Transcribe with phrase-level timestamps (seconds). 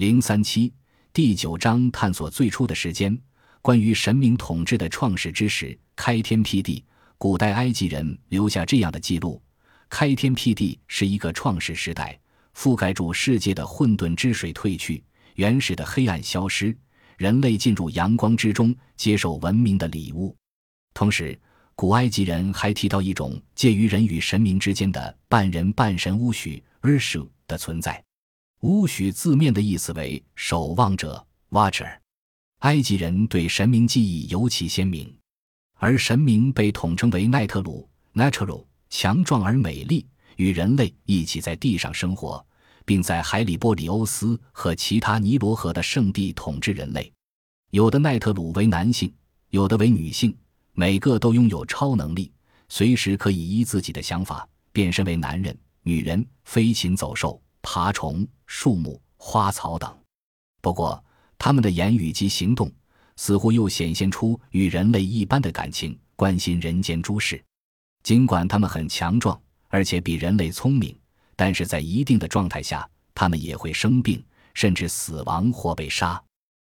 [0.00, 0.72] 零三七
[1.12, 3.20] 第九章探索最初的时间，
[3.60, 6.82] 关于神明统治的创始之时，开天辟地。
[7.18, 9.42] 古代埃及人留下这样的记录：
[9.90, 12.18] 开天辟地是一个创始时代，
[12.56, 16.74] 覆盖住世界的混沌之水退去，原始的黑暗消失，
[17.18, 20.34] 人类进入阳光之中，接受文明的礼物。
[20.94, 21.38] 同时，
[21.74, 28.02] 古埃及人还提到一种介于人与神明之间的半人半神巫许 （ursu） 的存在。
[28.60, 31.96] 巫许字面的意思为守望者 （Watcher）。
[32.58, 35.16] 埃及人对神明记忆尤其鲜明。
[35.78, 40.06] 而神明被统称为奈特鲁 （Natural），强壮而美丽，
[40.36, 42.44] 与人类一起在地上生活，
[42.84, 47.10] 并在海里波里欧斯和其他尼罗河的圣地统治人类。
[47.70, 49.10] 有的奈特鲁为男性，
[49.48, 50.36] 有的为女性，
[50.74, 52.30] 每个都拥有超能力，
[52.68, 59.96] 随时可以依自己的想法变身为男人、女人、飞禽走兽、爬虫、树木、花草等。
[60.60, 61.02] 不过，
[61.38, 62.70] 他们的言语及行动。
[63.16, 67.44] 似乎又显现出与人类一般的感情，关心人间诸事。
[68.02, 70.98] 尽管他们很强壮，而且比人类聪明，
[71.36, 76.18] 但是在一定的状态下，他们也会生病，甚至死亡或被杀。